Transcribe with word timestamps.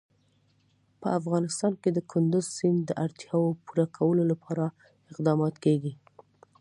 په 1.01 1.07
افغانستان 1.19 1.73
کې 1.81 1.89
د 1.93 1.99
کندز 2.11 2.45
سیند 2.57 2.79
د 2.85 2.91
اړتیاوو 3.05 3.59
پوره 3.65 3.85
کولو 3.97 4.23
لپاره 4.31 4.65
اقدامات 5.11 5.55
کېږي. 5.63 5.93